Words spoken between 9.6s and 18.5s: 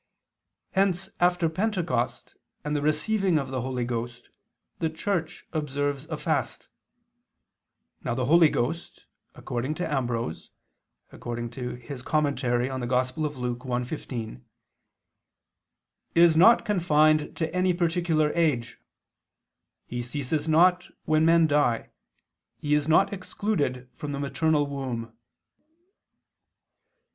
to Ambrose (Super Luc. 1:15), "is not confined to any particular